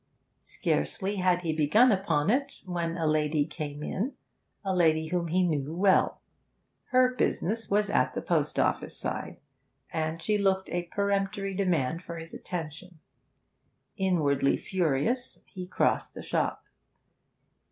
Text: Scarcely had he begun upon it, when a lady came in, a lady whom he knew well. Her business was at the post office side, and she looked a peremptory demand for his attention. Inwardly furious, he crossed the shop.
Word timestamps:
Scarcely 0.39 1.17
had 1.17 1.43
he 1.43 1.53
begun 1.53 1.91
upon 1.91 2.31
it, 2.31 2.61
when 2.65 2.97
a 2.97 3.05
lady 3.05 3.45
came 3.45 3.83
in, 3.83 4.13
a 4.65 4.73
lady 4.75 5.09
whom 5.09 5.27
he 5.27 5.43
knew 5.47 5.75
well. 5.75 6.19
Her 6.85 7.13
business 7.13 7.69
was 7.69 7.87
at 7.87 8.15
the 8.15 8.21
post 8.23 8.57
office 8.57 8.97
side, 8.97 9.37
and 9.93 10.19
she 10.19 10.39
looked 10.39 10.71
a 10.71 10.87
peremptory 10.91 11.53
demand 11.53 12.01
for 12.01 12.17
his 12.17 12.33
attention. 12.33 12.97
Inwardly 13.95 14.57
furious, 14.57 15.37
he 15.45 15.67
crossed 15.67 16.15
the 16.15 16.23
shop. 16.23 16.63